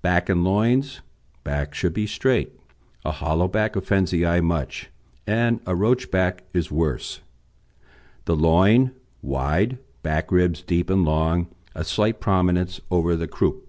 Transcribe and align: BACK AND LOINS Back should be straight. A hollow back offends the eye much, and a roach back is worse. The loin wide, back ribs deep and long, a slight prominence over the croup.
BACK 0.00 0.30
AND 0.30 0.42
LOINS 0.42 1.02
Back 1.44 1.74
should 1.74 1.92
be 1.92 2.06
straight. 2.06 2.58
A 3.04 3.10
hollow 3.10 3.46
back 3.46 3.76
offends 3.76 4.10
the 4.10 4.24
eye 4.24 4.40
much, 4.40 4.88
and 5.26 5.60
a 5.66 5.76
roach 5.76 6.10
back 6.10 6.44
is 6.54 6.70
worse. 6.70 7.20
The 8.24 8.34
loin 8.36 8.92
wide, 9.20 9.76
back 10.02 10.32
ribs 10.32 10.62
deep 10.62 10.88
and 10.88 11.04
long, 11.04 11.48
a 11.74 11.84
slight 11.84 12.20
prominence 12.20 12.80
over 12.90 13.16
the 13.16 13.28
croup. 13.28 13.68